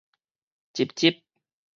[0.73, 1.21] 集集